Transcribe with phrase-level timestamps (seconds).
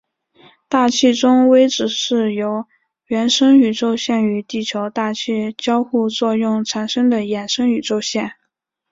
[0.67, 2.65] 大气中微子是由
[3.05, 8.31] 原生宇宙线与地球大气交互作用产生的衍生宇宙线。